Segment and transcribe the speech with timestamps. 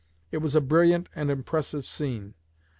[0.31, 2.33] It was a brilliant and impressive scene.